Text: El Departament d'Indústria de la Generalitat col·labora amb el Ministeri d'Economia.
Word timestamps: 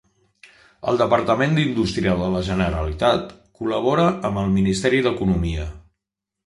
El 0.91 0.95
Departament 1.01 1.53
d'Indústria 1.57 2.17
de 2.23 2.31
la 2.37 2.41
Generalitat 2.49 3.31
col·labora 3.61 4.09
amb 4.31 4.45
el 4.47 4.53
Ministeri 4.59 5.09
d'Economia. 5.09 5.73